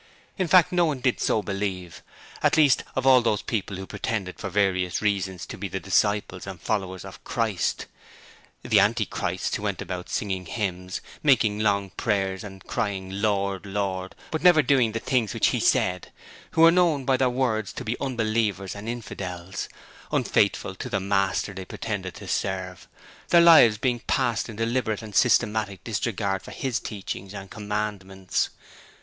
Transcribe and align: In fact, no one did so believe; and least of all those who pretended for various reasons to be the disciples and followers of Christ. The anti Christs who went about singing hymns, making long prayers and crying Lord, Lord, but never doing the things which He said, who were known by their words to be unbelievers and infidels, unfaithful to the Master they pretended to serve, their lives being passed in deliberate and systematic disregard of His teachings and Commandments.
In 0.35 0.47
fact, 0.47 0.71
no 0.71 0.85
one 0.85 0.99
did 0.99 1.19
so 1.19 1.43
believe; 1.43 2.01
and 2.41 2.57
least 2.57 2.83
of 2.95 3.05
all 3.05 3.21
those 3.21 3.43
who 3.47 3.85
pretended 3.85 4.39
for 4.39 4.49
various 4.49 4.99
reasons 4.99 5.45
to 5.45 5.59
be 5.59 5.67
the 5.67 5.79
disciples 5.79 6.47
and 6.47 6.59
followers 6.59 7.05
of 7.05 7.23
Christ. 7.23 7.85
The 8.63 8.79
anti 8.79 9.05
Christs 9.05 9.55
who 9.55 9.61
went 9.61 9.79
about 9.79 10.09
singing 10.09 10.47
hymns, 10.47 11.01
making 11.21 11.59
long 11.59 11.91
prayers 11.91 12.43
and 12.43 12.63
crying 12.65 13.21
Lord, 13.21 13.67
Lord, 13.67 14.15
but 14.31 14.41
never 14.41 14.63
doing 14.63 14.93
the 14.93 14.99
things 14.99 15.35
which 15.35 15.49
He 15.49 15.59
said, 15.59 16.11
who 16.53 16.61
were 16.61 16.71
known 16.71 17.05
by 17.05 17.15
their 17.15 17.29
words 17.29 17.71
to 17.73 17.83
be 17.85 17.95
unbelievers 18.01 18.73
and 18.75 18.89
infidels, 18.89 19.69
unfaithful 20.11 20.73
to 20.73 20.89
the 20.89 20.99
Master 20.99 21.53
they 21.53 21.63
pretended 21.65 22.15
to 22.15 22.27
serve, 22.27 22.87
their 23.29 23.39
lives 23.41 23.77
being 23.77 23.99
passed 23.99 24.49
in 24.49 24.55
deliberate 24.55 25.03
and 25.03 25.13
systematic 25.13 25.83
disregard 25.83 26.47
of 26.47 26.55
His 26.55 26.79
teachings 26.79 27.35
and 27.35 27.51
Commandments. 27.51 28.49